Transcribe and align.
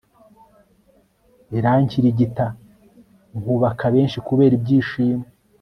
irankirigita 1.57 2.45
nkubaka 3.39 3.85
benshi 3.93 4.17
kubera 4.27 4.53
ibyishimo 4.59 5.25